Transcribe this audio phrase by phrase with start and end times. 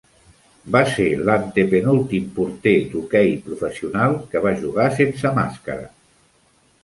[0.75, 5.85] Va ser l'antepenúltim porter d'hoquei professional que va jugar sense màscara.